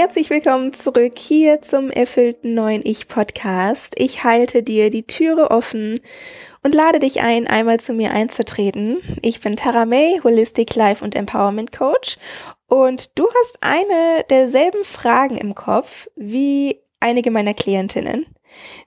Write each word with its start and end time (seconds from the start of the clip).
Herzlich 0.00 0.30
willkommen 0.30 0.72
zurück 0.72 1.18
hier 1.18 1.60
zum 1.60 1.90
erfüllten 1.90 2.54
neuen 2.54 2.80
Ich 2.86 3.06
Podcast. 3.06 3.96
Ich 3.98 4.24
halte 4.24 4.62
dir 4.62 4.88
die 4.88 5.06
Türe 5.06 5.50
offen 5.50 6.00
und 6.62 6.72
lade 6.72 7.00
dich 7.00 7.20
ein, 7.20 7.46
einmal 7.46 7.80
zu 7.80 7.92
mir 7.92 8.10
einzutreten. 8.10 9.02
Ich 9.20 9.40
bin 9.40 9.56
Tara 9.56 9.84
May, 9.84 10.18
Holistic 10.24 10.74
Life 10.74 11.04
und 11.04 11.14
Empowerment 11.14 11.70
Coach 11.70 12.16
und 12.66 13.10
du 13.18 13.26
hast 13.40 13.58
eine 13.60 14.24
derselben 14.30 14.84
Fragen 14.84 15.36
im 15.36 15.54
Kopf 15.54 16.08
wie 16.16 16.80
einige 17.00 17.30
meiner 17.30 17.52
Klientinnen. 17.52 18.24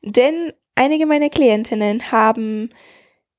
Denn 0.01 0.51
einige 0.73 1.05
meiner 1.05 1.29
Klientinnen 1.29 2.11
haben 2.11 2.69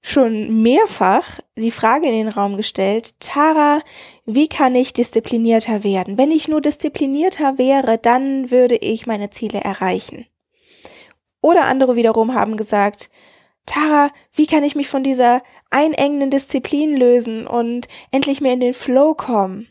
schon 0.07 0.63
mehrfach 0.63 1.41
die 1.57 1.71
Frage 1.71 2.07
in 2.07 2.13
den 2.13 2.29
Raum 2.29 2.59
gestellt, 2.59 3.19
Tara, 3.21 3.81
wie 4.27 4.49
kann 4.49 4.75
ich 4.75 4.93
disziplinierter 4.93 5.83
werden? 5.83 6.19
Wenn 6.19 6.31
ich 6.31 6.47
nur 6.47 6.61
disziplinierter 6.61 7.57
wäre, 7.57 7.97
dann 7.97 8.51
würde 8.51 8.77
ich 8.77 9.07
meine 9.07 9.31
Ziele 9.31 9.61
erreichen. 9.61 10.27
Oder 11.41 11.65
andere 11.65 11.97
wiederum 11.97 12.35
haben 12.35 12.59
gesagt, 12.59 13.09
Tara, 13.65 14.11
wie 14.35 14.47
kann 14.47 14.63
ich 14.63 14.77
mich 14.77 14.89
von 14.89 15.03
dieser 15.03 15.43
einengenden 15.71 16.29
Disziplin 16.29 16.95
lösen 16.95 17.47
und 17.47 17.89
endlich 18.11 18.43
mehr 18.43 18.53
in 18.53 18.61
den 18.61 18.75
Flow 18.75 19.15
kommen? 19.15 19.69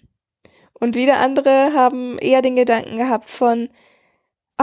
Und 0.74 0.96
wieder 0.96 1.20
andere 1.20 1.74
haben 1.74 2.18
eher 2.18 2.42
den 2.42 2.56
Gedanken 2.56 2.98
gehabt 2.98 3.30
von, 3.30 3.70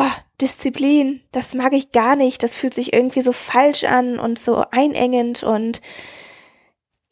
oh, 0.01 0.11
Disziplin, 0.41 1.21
das 1.33 1.55
mag 1.55 1.73
ich 1.75 1.93
gar 1.93 2.17
nicht, 2.17 2.43
das 2.43 2.57
fühlt 2.57 2.75
sich 2.75 2.93
irgendwie 2.93 3.21
so 3.21 3.33
falsch 3.33 3.85
an 3.85 4.19
und 4.19 4.39
so 4.39 4.65
einengend 4.71 5.43
und 5.43 5.81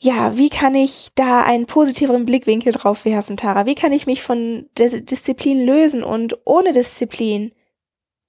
ja, 0.00 0.38
wie 0.38 0.48
kann 0.48 0.76
ich 0.76 1.08
da 1.16 1.42
einen 1.42 1.66
positiveren 1.66 2.24
Blickwinkel 2.24 2.72
drauf 2.72 3.04
werfen, 3.04 3.36
Tara? 3.36 3.66
Wie 3.66 3.74
kann 3.74 3.92
ich 3.92 4.06
mich 4.06 4.22
von 4.22 4.68
der 4.78 5.00
Disziplin 5.00 5.64
lösen 5.66 6.04
und 6.04 6.38
ohne 6.44 6.72
Disziplin 6.72 7.52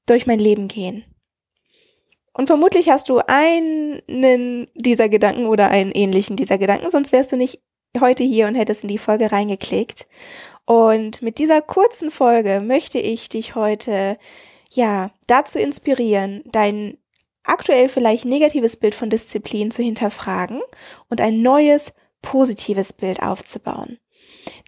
durch 0.07 0.25
mein 0.25 0.39
Leben 0.39 0.67
gehen? 0.67 1.05
Und 2.33 2.47
vermutlich 2.47 2.89
hast 2.89 3.09
du 3.09 3.19
einen 3.27 4.67
dieser 4.73 5.09
Gedanken 5.09 5.45
oder 5.45 5.69
einen 5.69 5.91
ähnlichen 5.91 6.37
dieser 6.37 6.57
Gedanken, 6.57 6.89
sonst 6.89 7.11
wärst 7.11 7.31
du 7.31 7.37
nicht 7.37 7.61
heute 7.99 8.23
hier 8.23 8.47
und 8.47 8.55
hättest 8.55 8.83
in 8.83 8.89
die 8.89 8.97
Folge 8.97 9.31
reingeklickt. 9.31 10.07
Und 10.65 11.21
mit 11.21 11.37
dieser 11.37 11.61
kurzen 11.61 12.11
Folge 12.11 12.61
möchte 12.61 12.97
ich 12.97 13.29
dich 13.29 13.55
heute 13.55 14.17
ja, 14.71 15.11
dazu 15.27 15.59
inspirieren, 15.59 16.43
dein 16.51 16.97
aktuell 17.43 17.89
vielleicht 17.89 18.25
negatives 18.25 18.77
Bild 18.77 18.95
von 18.95 19.09
Disziplin 19.09 19.71
zu 19.71 19.81
hinterfragen 19.81 20.61
und 21.09 21.21
ein 21.21 21.41
neues, 21.41 21.93
positives 22.21 22.93
Bild 22.93 23.21
aufzubauen. 23.21 23.97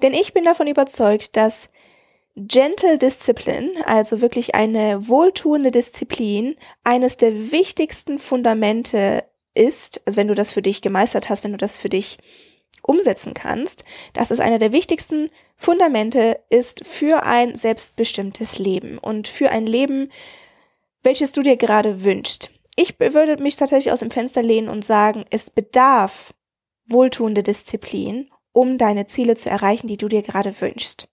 Denn 0.01 0.13
ich 0.13 0.33
bin 0.33 0.43
davon 0.43 0.67
überzeugt, 0.67 1.35
dass 1.35 1.69
Gentle 2.35 2.97
Discipline, 2.97 3.71
also 3.85 4.21
wirklich 4.21 4.55
eine 4.55 5.07
wohltuende 5.09 5.69
Disziplin, 5.69 6.55
eines 6.83 7.17
der 7.17 7.51
wichtigsten 7.51 8.19
Fundamente 8.19 9.25
ist, 9.53 10.01
also 10.05 10.15
wenn 10.15 10.29
du 10.29 10.35
das 10.35 10.51
für 10.51 10.61
dich 10.61 10.81
gemeistert 10.81 11.29
hast, 11.29 11.43
wenn 11.43 11.51
du 11.51 11.57
das 11.57 11.77
für 11.77 11.89
dich 11.89 12.19
umsetzen 12.81 13.33
kannst, 13.33 13.83
dass 14.13 14.31
es 14.31 14.39
einer 14.39 14.59
der 14.59 14.71
wichtigsten 14.71 15.29
Fundamente 15.57 16.39
ist 16.49 16.85
für 16.85 17.23
ein 17.23 17.55
selbstbestimmtes 17.55 18.59
Leben 18.59 18.97
und 18.97 19.27
für 19.27 19.49
ein 19.51 19.65
Leben, 19.65 20.11
welches 21.03 21.31
du 21.31 21.41
dir 21.41 21.57
gerade 21.57 22.03
wünschst. 22.03 22.51
Ich 22.75 22.99
würde 22.99 23.41
mich 23.41 23.55
tatsächlich 23.55 23.91
aus 23.91 23.99
dem 23.99 24.11
Fenster 24.11 24.41
lehnen 24.41 24.69
und 24.69 24.85
sagen, 24.85 25.25
es 25.29 25.49
bedarf 25.49 26.33
wohltuende 26.85 27.43
Disziplin, 27.43 28.29
um 28.53 28.77
deine 28.77 29.05
Ziele 29.05 29.35
zu 29.35 29.49
erreichen, 29.49 29.87
die 29.87 29.97
du 29.97 30.07
dir 30.07 30.21
gerade 30.21 30.59
wünschst. 30.61 31.07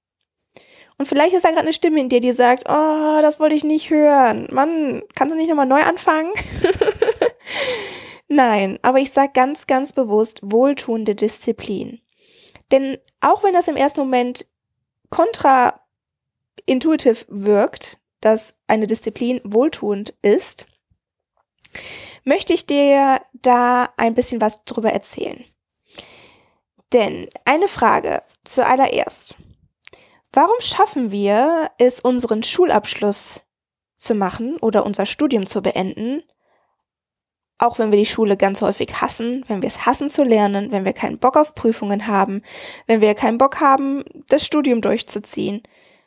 Und 0.99 1.07
vielleicht 1.07 1.33
ist 1.33 1.45
da 1.45 1.51
gerade 1.51 1.63
eine 1.63 1.73
Stimme 1.73 2.01
in 2.01 2.09
dir, 2.09 2.21
die 2.21 2.33
sagt, 2.33 2.65
oh, 2.69 3.19
das 3.23 3.39
wollte 3.39 3.55
ich 3.55 3.63
nicht 3.63 3.91
hören. 3.91 4.49
Mann, 4.51 5.03
kannst 5.15 5.33
du 5.33 5.39
nicht 5.39 5.49
nochmal 5.49 5.67
neu 5.67 5.81
anfangen? 5.83 6.33
Nein, 8.29 8.79
aber 8.83 8.99
ich 8.99 9.11
sage 9.11 9.33
ganz, 9.33 9.67
ganz 9.67 9.93
bewusst 9.93 10.41
wohltuende 10.43 11.15
Disziplin. 11.15 12.01
Denn 12.71 12.99
auch 13.21 13.43
wenn 13.43 13.55
das 13.55 13.69
im 13.69 13.77
ersten 13.77 14.01
Moment 14.01 14.47
kontraintuitiv 15.09 17.25
wirkt, 17.29 17.99
dass 18.21 18.57
eine 18.67 18.87
Disziplin 18.87 19.41
wohltuend 19.45 20.11
ist, 20.21 20.67
möchte 22.25 22.53
ich 22.53 22.67
dir 22.67 23.23
da 23.33 23.89
ein 23.97 24.15
bisschen 24.15 24.43
was 24.43 24.65
drüber 24.65 24.93
erzählen. 24.93 25.43
Denn 26.93 27.29
eine 27.45 27.69
Frage 27.69 28.23
zuallererst. 28.45 29.35
Warum 30.33 30.61
schaffen 30.61 31.11
wir 31.11 31.71
es, 31.79 32.01
unseren 32.01 32.43
Schulabschluss 32.43 33.45
zu 33.97 34.15
machen 34.15 34.59
oder 34.59 34.85
unser 34.85 35.07
Studium 35.07 35.47
zu 35.47 35.63
beenden, 35.63 36.23
auch 37.59 37.79
wenn 37.79 37.91
wir 37.91 37.99
die 37.99 38.07
Schule 38.07 38.37
ganz 38.37 38.63
häufig 38.63 39.01
hassen, 39.01 39.45
wenn 39.49 39.63
wir 39.63 39.67
es 39.67 39.85
hassen 39.85 40.09
zu 40.09 40.23
lernen, 40.23 40.71
wenn 40.71 40.85
wir 40.85 40.93
keinen 40.93 41.19
Bock 41.19 41.37
auf 41.37 41.55
Prüfungen 41.55 42.07
haben, 42.07 42.43
wenn 42.87 43.01
wir 43.01 43.15
keinen 43.15 43.39
Bock 43.39 43.61
haben, 43.61 44.05
das 44.29 44.47
Studium 44.47 44.81
durchzuziehen, 44.81 45.63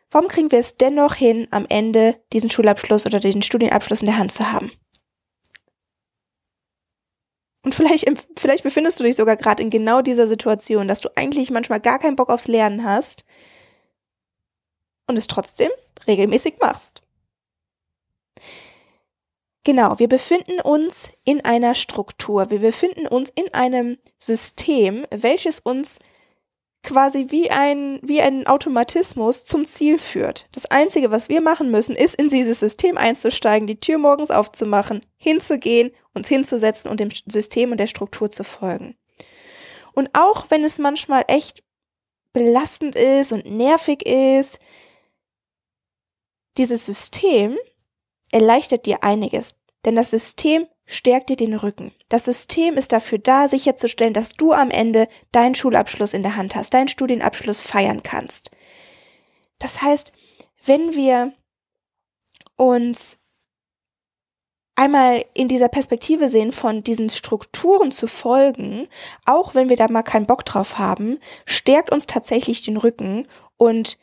warum 0.10 0.30
kriegen 0.30 0.52
wir 0.52 0.60
es 0.60 0.78
dennoch 0.78 1.16
hin, 1.16 1.48
am 1.52 1.66
Ende 1.68 2.16
diesen 2.32 2.50
Schulabschluss 2.50 3.06
oder 3.06 3.20
diesen 3.20 3.42
Studienabschluss 3.42 4.02
in 4.02 4.08
der 4.08 4.18
Hand 4.18 4.32
zu 4.32 4.52
haben? 4.52 4.72
Und 7.64 7.76
vielleicht, 7.76 8.12
vielleicht 8.38 8.64
befindest 8.64 9.00
du 9.00 9.04
dich 9.04 9.16
sogar 9.16 9.36
gerade 9.36 9.62
in 9.62 9.70
genau 9.70 10.02
dieser 10.02 10.28
Situation, 10.28 10.88
dass 10.88 11.02
du 11.02 11.10
eigentlich 11.16 11.52
manchmal 11.52 11.80
gar 11.80 12.00
keinen 12.00 12.16
Bock 12.16 12.30
aufs 12.30 12.48
Lernen 12.48 12.84
hast 12.84 13.26
und 15.08 15.18
es 15.18 15.28
trotzdem 15.28 15.70
regelmäßig 16.08 16.56
machst. 16.60 17.04
Genau, 19.64 20.00
wir 20.00 20.08
befinden 20.08 20.60
uns 20.60 21.12
in 21.24 21.46
einer 21.46 21.76
Struktur, 21.76 22.50
wir 22.50 22.60
befinden 22.60 23.08
uns 23.08 23.30
in 23.30 23.54
einem 23.54 23.98
System, 24.18 25.06
welches 25.12 25.60
uns 25.60 26.00
quasi 26.84 27.28
wie 27.30 27.52
ein, 27.52 28.00
wie 28.02 28.22
ein 28.22 28.48
Automatismus 28.48 29.46
zum 29.46 29.66
Ziel 29.66 30.00
führt. 30.00 30.48
Das 30.56 30.66
Einzige, 30.66 31.12
was 31.12 31.30
wir 31.30 31.42
machen 31.42 31.70
müssen, 31.70 31.96
ist 31.96 32.20
in 32.20 32.28
dieses 32.28 32.60
System 32.60 32.98
einzusteigen, 32.98 33.68
die 33.68 33.80
Tür 33.80 34.00
morgens 34.00 34.32
aufzumachen, 34.32 35.06
hinzugehen, 35.18 35.92
uns 36.16 36.28
hinzusetzen 36.28 36.90
und 36.90 37.00
dem 37.00 37.10
System 37.28 37.72
und 37.72 37.78
der 37.78 37.86
Struktur 37.86 38.32
zu 38.32 38.44
folgen. 38.44 38.96
Und 39.94 40.10
auch 40.14 40.46
wenn 40.50 40.64
es 40.64 40.80
manchmal 40.80 41.24
echt 41.28 41.64
belastend 42.34 42.96
ist 42.96 43.32
und 43.32 43.46
nervig 43.46 44.06
ist, 44.08 44.60
dieses 46.58 46.86
System 46.86 47.58
erleichtert 48.32 48.86
dir 48.86 49.04
einiges, 49.04 49.56
denn 49.86 49.96
das 49.96 50.12
System 50.12 50.68
stärkt 50.86 51.30
dir 51.30 51.36
den 51.36 51.56
Rücken. 51.56 51.94
Das 52.10 52.26
System 52.26 52.76
ist 52.76 52.92
dafür 52.92 53.18
da, 53.18 53.48
sicherzustellen, 53.48 54.14
dass 54.14 54.34
du 54.34 54.52
am 54.52 54.70
Ende 54.70 55.08
deinen 55.32 55.56
Schulabschluss 55.56 56.14
in 56.14 56.24
der 56.24 56.36
Hand 56.36 56.56
hast, 56.56 56.74
deinen 56.74 56.90
Studienabschluss 56.90 57.62
feiern 57.62 58.04
kannst. 58.04 58.52
Das 59.60 59.82
heißt, 59.82 60.12
wenn 60.66 60.96
wir 60.96 61.34
uns 62.58 63.20
einmal 64.76 65.24
in 65.34 65.48
dieser 65.48 65.70
Perspektive 65.70 66.30
sehen, 66.30 66.52
von 66.52 66.84
diesen 66.84 67.10
Strukturen 67.10 67.92
zu 67.92 68.08
folgen, 68.08 68.88
auch 69.26 69.56
wenn 69.56 69.70
wir 69.70 69.78
da 69.78 69.88
mal 69.88 70.04
keinen 70.04 70.26
Bock 70.26 70.46
drauf 70.46 70.78
haben, 70.78 71.20
stärkt 71.46 71.92
uns 71.92 72.08
tatsächlich 72.08 72.64
den 72.64 72.78
Rücken 72.78 73.28
und 73.58 73.98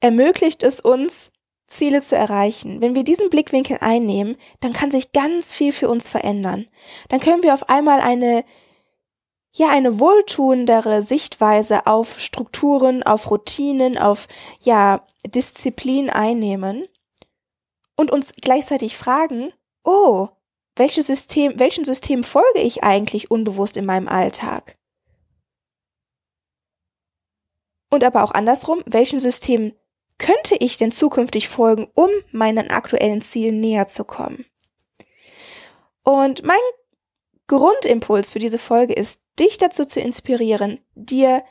ermöglicht 0.00 0.62
es 0.62 0.80
uns, 0.80 1.30
Ziele 1.68 2.00
zu 2.00 2.16
erreichen, 2.16 2.80
wenn 2.80 2.94
wir 2.94 3.04
diesen 3.04 3.30
Blickwinkel 3.30 3.78
einnehmen, 3.80 4.36
dann 4.60 4.72
kann 4.72 4.90
sich 4.90 5.12
ganz 5.12 5.52
viel 5.54 5.72
für 5.72 5.88
uns 5.88 6.08
verändern. 6.08 6.66
Dann 7.10 7.20
können 7.20 7.42
wir 7.42 7.54
auf 7.54 7.68
einmal 7.68 8.00
eine, 8.00 8.44
ja, 9.52 9.68
eine 9.68 10.00
wohltuendere 10.00 11.02
Sichtweise 11.02 11.86
auf 11.86 12.18
Strukturen, 12.18 13.02
auf 13.02 13.30
Routinen, 13.30 13.98
auf, 13.98 14.28
ja, 14.60 15.04
Disziplin 15.26 16.08
einnehmen 16.08 16.88
und 17.96 18.10
uns 18.10 18.32
gleichzeitig 18.40 18.96
fragen, 18.96 19.52
oh, 19.84 20.28
welches 20.76 21.08
System, 21.08 21.58
welchen 21.58 21.84
System 21.84 22.24
folge 22.24 22.60
ich 22.60 22.82
eigentlich 22.82 23.30
unbewusst 23.30 23.76
in 23.76 23.84
meinem 23.84 24.08
Alltag? 24.08 24.78
Und 27.90 28.04
aber 28.04 28.22
auch 28.22 28.32
andersrum, 28.32 28.82
welchen 28.86 29.18
System 29.18 29.74
könnte 30.18 30.56
ich 30.58 30.76
denn 30.76 30.92
zukünftig 30.92 31.48
folgen, 31.48 31.88
um 31.94 32.10
meinen 32.32 32.70
aktuellen 32.70 33.22
Zielen 33.22 33.60
näher 33.60 33.86
zu 33.86 34.04
kommen? 34.04 34.44
Und 36.02 36.44
mein 36.44 36.56
Grundimpuls 37.46 38.30
für 38.30 38.38
diese 38.38 38.58
Folge 38.58 38.92
ist, 38.92 39.22
dich 39.38 39.58
dazu 39.58 39.84
zu 39.84 40.00
inspirieren, 40.00 40.80
dir 40.94 41.42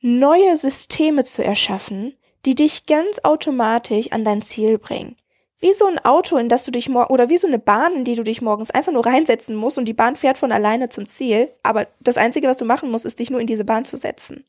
neue 0.00 0.56
Systeme 0.56 1.24
zu 1.24 1.44
erschaffen, 1.44 2.16
die 2.44 2.54
dich 2.54 2.86
ganz 2.86 3.20
automatisch 3.22 4.10
an 4.12 4.24
dein 4.24 4.42
Ziel 4.42 4.78
bringen. 4.78 5.16
Wie 5.60 5.72
so 5.74 5.86
ein 5.86 6.04
Auto, 6.04 6.36
in 6.38 6.48
das 6.48 6.64
du 6.64 6.72
dich 6.72 6.88
morgen, 6.88 7.12
oder 7.12 7.28
wie 7.28 7.38
so 7.38 7.46
eine 7.46 7.60
Bahn, 7.60 7.94
in 7.94 8.04
die 8.04 8.16
du 8.16 8.24
dich 8.24 8.42
morgens 8.42 8.72
einfach 8.72 8.92
nur 8.92 9.06
reinsetzen 9.06 9.54
musst 9.54 9.78
und 9.78 9.84
die 9.84 9.92
Bahn 9.92 10.16
fährt 10.16 10.38
von 10.38 10.50
alleine 10.50 10.88
zum 10.88 11.06
Ziel, 11.06 11.52
aber 11.62 11.86
das 12.00 12.16
Einzige, 12.16 12.48
was 12.48 12.58
du 12.58 12.64
machen 12.64 12.90
musst, 12.90 13.04
ist 13.04 13.20
dich 13.20 13.30
nur 13.30 13.40
in 13.40 13.46
diese 13.46 13.64
Bahn 13.64 13.84
zu 13.84 13.96
setzen. 13.96 14.44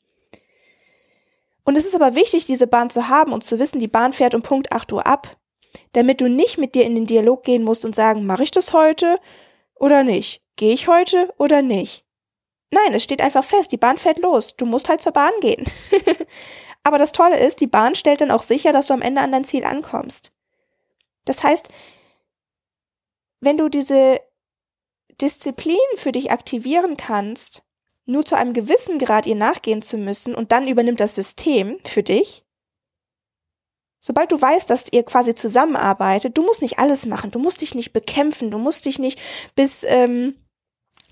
Und 1.63 1.77
es 1.77 1.85
ist 1.85 1.95
aber 1.95 2.15
wichtig, 2.15 2.45
diese 2.45 2.67
Bahn 2.67 2.89
zu 2.89 3.07
haben 3.07 3.31
und 3.31 3.43
zu 3.43 3.59
wissen, 3.59 3.79
die 3.79 3.87
Bahn 3.87 4.13
fährt 4.13 4.35
um 4.35 4.41
Punkt 4.41 4.73
8 4.73 4.91
Uhr 4.91 5.07
ab, 5.07 5.37
damit 5.93 6.21
du 6.21 6.27
nicht 6.27 6.57
mit 6.57 6.75
dir 6.75 6.85
in 6.85 6.95
den 6.95 7.05
Dialog 7.05 7.43
gehen 7.43 7.63
musst 7.63 7.85
und 7.85 7.95
sagen, 7.95 8.25
mache 8.25 8.43
ich 8.43 8.51
das 8.51 8.73
heute 8.73 9.19
oder 9.75 10.03
nicht? 10.03 10.41
Gehe 10.55 10.73
ich 10.73 10.87
heute 10.87 11.33
oder 11.37 11.61
nicht? 11.61 12.05
Nein, 12.71 12.93
es 12.93 13.03
steht 13.03 13.21
einfach 13.21 13.43
fest, 13.43 13.71
die 13.71 13.77
Bahn 13.77 13.97
fährt 13.97 14.19
los. 14.19 14.55
Du 14.55 14.65
musst 14.65 14.89
halt 14.89 15.01
zur 15.01 15.11
Bahn 15.11 15.31
gehen. 15.41 15.65
aber 16.83 16.97
das 16.97 17.11
Tolle 17.11 17.39
ist, 17.39 17.61
die 17.61 17.67
Bahn 17.67 17.95
stellt 17.95 18.21
dann 18.21 18.31
auch 18.31 18.43
sicher, 18.43 18.73
dass 18.73 18.87
du 18.87 18.93
am 18.93 19.01
Ende 19.01 19.21
an 19.21 19.31
dein 19.31 19.45
Ziel 19.45 19.63
ankommst. 19.63 20.33
Das 21.25 21.43
heißt, 21.43 21.69
wenn 23.39 23.57
du 23.57 23.69
diese 23.69 24.19
Disziplin 25.21 25.77
für 25.95 26.11
dich 26.11 26.31
aktivieren 26.31 26.97
kannst, 26.97 27.62
nur 28.05 28.25
zu 28.25 28.35
einem 28.35 28.53
gewissen 28.53 28.99
Grad 28.99 29.25
ihr 29.25 29.35
nachgehen 29.35 29.81
zu 29.81 29.97
müssen 29.97 30.35
und 30.35 30.51
dann 30.51 30.67
übernimmt 30.67 30.99
das 30.99 31.15
System 31.15 31.77
für 31.85 32.03
dich. 32.03 32.43
Sobald 33.99 34.33
du 34.33 34.41
weißt, 34.41 34.69
dass 34.69 34.91
ihr 34.91 35.03
quasi 35.03 35.33
zusammenarbeitet, 35.33 36.37
du 36.37 36.43
musst 36.43 36.61
nicht 36.61 36.77
alles 36.77 37.05
machen, 37.05 37.31
du 37.31 37.39
musst 37.39 37.61
dich 37.61 37.73
nicht 37.73 37.93
bekämpfen, 37.93 38.51
du 38.51 38.57
musst 38.57 38.85
dich 38.85 38.99
nicht 38.99 39.17
bis, 39.55 39.85
ähm, 39.87 40.35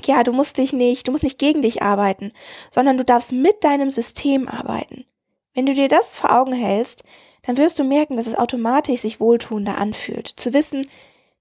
ja, 0.04 0.24
du 0.24 0.34
musst 0.34 0.58
dich 0.58 0.74
nicht, 0.74 1.08
du 1.08 1.12
musst 1.12 1.24
nicht 1.24 1.40
gegen 1.40 1.62
dich 1.62 1.82
arbeiten, 1.82 2.34
sondern 2.70 2.98
du 2.98 3.06
darfst 3.06 3.32
mit 3.32 3.64
deinem 3.64 3.92
System 3.92 4.50
arbeiten. 4.50 5.06
Wenn 5.54 5.66
du 5.66 5.74
dir 5.74 5.88
das 5.88 6.18
vor 6.18 6.38
Augen 6.38 6.54
hältst, 6.54 7.04
dann 7.44 7.56
wirst 7.56 7.80
du 7.80 7.86
merken, 7.86 8.18
dass 8.18 8.28
es 8.28 8.38
automatisch 8.38 9.02
sich 9.02 9.22
wohltuender 9.22 9.78
anfühlt. 9.78 10.28
Zu 10.28 10.54
wissen, 10.54 10.86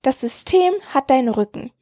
das 0.02 0.20
System 0.20 0.72
hat 0.94 1.10
deinen 1.10 1.28
Rücken. 1.28 1.72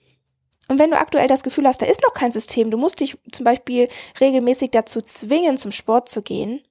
Und 0.68 0.78
wenn 0.78 0.90
du 0.90 0.98
aktuell 0.98 1.28
das 1.28 1.42
Gefühl 1.42 1.66
hast, 1.66 1.80
da 1.80 1.86
ist 1.86 2.02
noch 2.02 2.12
kein 2.12 2.30
System, 2.30 2.70
du 2.70 2.76
musst 2.76 3.00
dich 3.00 3.16
zum 3.32 3.44
Beispiel 3.44 3.88
regelmäßig 4.20 4.70
dazu 4.70 5.00
zwingen, 5.00 5.56
zum 5.56 5.72
Sport 5.72 6.08
zu 6.08 6.22
gehen, 6.22 6.62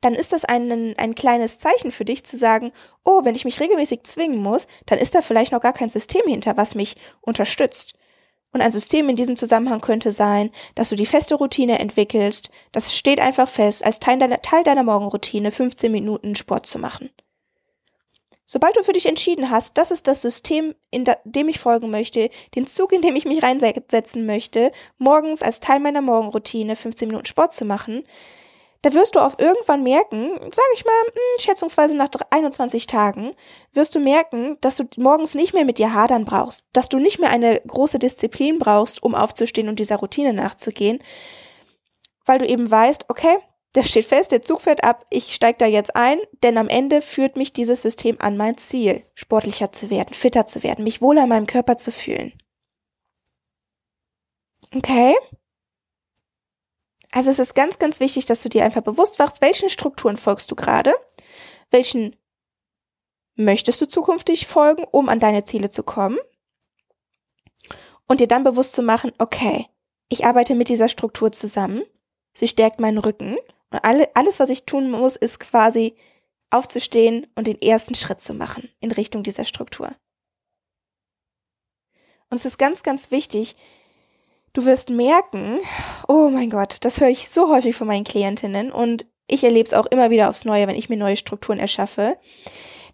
dann 0.00 0.14
ist 0.14 0.32
das 0.32 0.44
ein, 0.44 0.94
ein 0.98 1.14
kleines 1.14 1.58
Zeichen 1.58 1.90
für 1.90 2.04
dich 2.04 2.24
zu 2.24 2.36
sagen, 2.36 2.72
oh, 3.04 3.24
wenn 3.24 3.34
ich 3.34 3.44
mich 3.44 3.60
regelmäßig 3.60 4.04
zwingen 4.04 4.40
muss, 4.40 4.66
dann 4.86 4.98
ist 4.98 5.14
da 5.14 5.22
vielleicht 5.22 5.52
noch 5.52 5.60
gar 5.60 5.72
kein 5.72 5.90
System 5.90 6.22
hinter, 6.26 6.56
was 6.56 6.74
mich 6.74 6.96
unterstützt. 7.20 7.94
Und 8.52 8.60
ein 8.62 8.70
System 8.70 9.08
in 9.08 9.16
diesem 9.16 9.36
Zusammenhang 9.36 9.80
könnte 9.80 10.12
sein, 10.12 10.50
dass 10.74 10.90
du 10.90 10.96
die 10.96 11.06
feste 11.06 11.34
Routine 11.34 11.78
entwickelst, 11.78 12.50
das 12.72 12.96
steht 12.96 13.20
einfach 13.20 13.48
fest, 13.48 13.84
als 13.84 13.98
Teil 13.98 14.18
deiner, 14.18 14.40
Teil 14.40 14.64
deiner 14.64 14.84
Morgenroutine 14.84 15.50
15 15.50 15.90
Minuten 15.90 16.34
Sport 16.36 16.66
zu 16.66 16.78
machen. 16.78 17.10
Sobald 18.48 18.76
du 18.76 18.84
für 18.84 18.92
dich 18.92 19.06
entschieden 19.06 19.50
hast, 19.50 19.76
das 19.76 19.90
ist 19.90 20.06
das 20.06 20.22
System, 20.22 20.74
in 20.92 21.04
dem 21.24 21.48
ich 21.48 21.58
folgen 21.58 21.90
möchte, 21.90 22.30
den 22.54 22.68
Zug, 22.68 22.92
in 22.92 23.02
dem 23.02 23.16
ich 23.16 23.24
mich 23.24 23.42
reinsetzen 23.42 24.24
möchte, 24.24 24.70
morgens 24.98 25.42
als 25.42 25.58
Teil 25.58 25.80
meiner 25.80 26.00
Morgenroutine 26.00 26.76
15 26.76 27.08
Minuten 27.08 27.26
Sport 27.26 27.52
zu 27.52 27.64
machen, 27.64 28.04
da 28.82 28.94
wirst 28.94 29.16
du 29.16 29.18
auf 29.18 29.34
irgendwann 29.40 29.82
merken, 29.82 30.30
sage 30.38 30.68
ich 30.74 30.84
mal, 30.84 30.92
hm, 31.06 31.40
schätzungsweise 31.40 31.96
nach 31.96 32.08
21 32.30 32.86
Tagen, 32.86 33.34
wirst 33.72 33.96
du 33.96 33.98
merken, 33.98 34.58
dass 34.60 34.76
du 34.76 34.84
morgens 34.96 35.34
nicht 35.34 35.54
mehr 35.54 35.64
mit 35.64 35.78
dir 35.78 35.92
hadern 35.92 36.24
brauchst, 36.24 36.66
dass 36.72 36.88
du 36.88 36.98
nicht 36.98 37.18
mehr 37.18 37.30
eine 37.30 37.60
große 37.66 37.98
Disziplin 37.98 38.60
brauchst, 38.60 39.02
um 39.02 39.16
aufzustehen 39.16 39.68
und 39.68 39.80
dieser 39.80 39.96
Routine 39.96 40.32
nachzugehen, 40.32 41.00
weil 42.26 42.38
du 42.38 42.46
eben 42.46 42.70
weißt, 42.70 43.06
okay, 43.08 43.38
das 43.72 43.90
steht 43.90 44.06
fest, 44.06 44.32
der 44.32 44.42
Zug 44.42 44.62
fährt 44.62 44.84
ab, 44.84 45.04
ich 45.10 45.34
steige 45.34 45.58
da 45.58 45.66
jetzt 45.66 45.94
ein, 45.94 46.18
denn 46.42 46.56
am 46.56 46.68
Ende 46.68 47.02
führt 47.02 47.36
mich 47.36 47.52
dieses 47.52 47.82
System 47.82 48.16
an 48.20 48.36
mein 48.36 48.56
Ziel, 48.56 49.04
sportlicher 49.14 49.70
zu 49.70 49.90
werden, 49.90 50.14
fitter 50.14 50.46
zu 50.46 50.62
werden, 50.62 50.82
mich 50.82 51.02
wohler 51.02 51.24
in 51.24 51.28
meinem 51.28 51.46
Körper 51.46 51.76
zu 51.76 51.92
fühlen. 51.92 52.32
Okay? 54.74 55.14
Also 57.12 57.30
es 57.30 57.38
ist 57.38 57.54
ganz, 57.54 57.78
ganz 57.78 58.00
wichtig, 58.00 58.24
dass 58.26 58.42
du 58.42 58.48
dir 58.48 58.64
einfach 58.64 58.82
bewusst 58.82 59.18
machst, 59.18 59.40
welchen 59.40 59.68
Strukturen 59.68 60.16
folgst 60.16 60.50
du 60.50 60.54
gerade, 60.54 60.94
welchen 61.70 62.16
möchtest 63.36 63.80
du 63.80 63.86
zukünftig 63.86 64.46
folgen, 64.46 64.84
um 64.90 65.08
an 65.08 65.20
deine 65.20 65.44
Ziele 65.44 65.70
zu 65.70 65.82
kommen 65.82 66.18
und 68.08 68.20
dir 68.20 68.28
dann 68.28 68.44
bewusst 68.44 68.74
zu 68.74 68.82
machen, 68.82 69.12
okay, 69.18 69.66
ich 70.08 70.24
arbeite 70.24 70.54
mit 70.54 70.68
dieser 70.68 70.88
Struktur 70.88 71.32
zusammen, 71.32 71.82
sie 72.34 72.48
stärkt 72.48 72.80
meinen 72.80 72.98
Rücken 72.98 73.36
und 73.70 73.84
alle, 73.84 74.08
alles, 74.14 74.40
was 74.40 74.50
ich 74.50 74.64
tun 74.64 74.90
muss, 74.90 75.16
ist 75.16 75.40
quasi 75.40 75.96
aufzustehen 76.50 77.26
und 77.34 77.46
den 77.46 77.60
ersten 77.60 77.94
Schritt 77.94 78.20
zu 78.20 78.34
machen 78.34 78.70
in 78.80 78.92
Richtung 78.92 79.22
dieser 79.22 79.44
Struktur. 79.44 79.90
Und 82.30 82.38
es 82.38 82.44
ist 82.44 82.58
ganz, 82.58 82.82
ganz 82.82 83.10
wichtig, 83.10 83.56
du 84.52 84.64
wirst 84.64 84.90
merken, 84.90 85.58
oh 86.08 86.28
mein 86.30 86.50
Gott, 86.50 86.78
das 86.80 87.00
höre 87.00 87.08
ich 87.08 87.28
so 87.28 87.48
häufig 87.48 87.76
von 87.76 87.86
meinen 87.86 88.04
Klientinnen 88.04 88.72
und 88.72 89.06
ich 89.28 89.44
erlebe 89.44 89.66
es 89.66 89.74
auch 89.74 89.86
immer 89.86 90.10
wieder 90.10 90.28
aufs 90.28 90.44
Neue, 90.44 90.66
wenn 90.66 90.76
ich 90.76 90.88
mir 90.88 90.96
neue 90.96 91.16
Strukturen 91.16 91.58
erschaffe, 91.58 92.16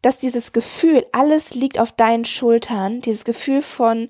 dass 0.01 0.19
dieses 0.19 0.53
Gefühl, 0.53 1.07
alles 1.13 1.55
liegt 1.55 1.79
auf 1.79 1.93
deinen 1.93 2.25
Schultern, 2.25 3.01
dieses 3.03 3.25
Gefühl 3.25 3.63
von 3.63 4.09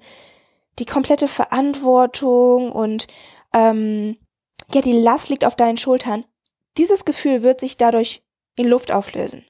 die 0.79 0.87
komplette 0.87 1.29
Verantwortung 1.29 2.73
und 2.73 3.06
ähm, 3.53 4.17
ja, 4.73 4.81
die 4.81 4.93
Last 4.93 5.29
liegt 5.29 5.44
auf 5.44 5.56
deinen 5.56 5.76
Schultern, 5.76 6.25
dieses 6.77 7.05
Gefühl 7.05 7.43
wird 7.43 7.61
sich 7.61 7.77
dadurch 7.77 8.23
in 8.57 8.67
Luft 8.67 8.91
auflösen. 8.91 9.45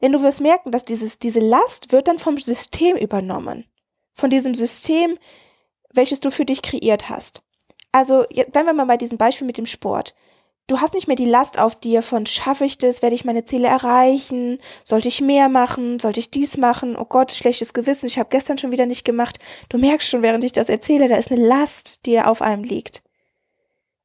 Denn 0.00 0.12
du 0.12 0.22
wirst 0.22 0.40
merken, 0.40 0.70
dass 0.70 0.84
dieses, 0.84 1.18
diese 1.18 1.40
Last 1.40 1.92
wird 1.92 2.08
dann 2.08 2.18
vom 2.18 2.38
System 2.38 2.96
übernommen. 2.96 3.64
Von 4.14 4.30
diesem 4.30 4.54
System, 4.54 5.18
welches 5.92 6.20
du 6.20 6.30
für 6.30 6.44
dich 6.44 6.62
kreiert 6.62 7.08
hast. 7.08 7.42
Also, 7.92 8.24
jetzt 8.30 8.52
bleiben 8.52 8.66
wir 8.66 8.74
mal 8.74 8.86
bei 8.86 8.96
diesem 8.96 9.18
Beispiel 9.18 9.46
mit 9.46 9.58
dem 9.58 9.66
Sport. 9.66 10.14
Du 10.66 10.80
hast 10.80 10.92
nicht 10.92 11.06
mehr 11.06 11.16
die 11.16 11.24
Last 11.24 11.58
auf 11.58 11.76
dir 11.76 12.02
von, 12.02 12.26
schaffe 12.26 12.66
ich 12.66 12.76
das, 12.76 13.00
werde 13.00 13.14
ich 13.14 13.24
meine 13.24 13.46
Ziele 13.46 13.68
erreichen, 13.68 14.58
sollte 14.84 15.08
ich 15.08 15.22
mehr 15.22 15.48
machen, 15.48 15.98
sollte 15.98 16.20
ich 16.20 16.30
dies 16.30 16.58
machen, 16.58 16.94
oh 16.94 17.06
Gott, 17.06 17.32
schlechtes 17.32 17.72
Gewissen, 17.72 18.06
ich 18.06 18.18
habe 18.18 18.28
gestern 18.28 18.58
schon 18.58 18.70
wieder 18.70 18.84
nicht 18.84 19.06
gemacht. 19.06 19.38
Du 19.70 19.78
merkst 19.78 20.06
schon, 20.06 20.20
während 20.20 20.44
ich 20.44 20.52
das 20.52 20.68
erzähle, 20.68 21.08
da 21.08 21.16
ist 21.16 21.32
eine 21.32 21.44
Last, 21.44 22.04
die 22.04 22.20
auf 22.20 22.42
einem 22.42 22.64
liegt. 22.64 23.02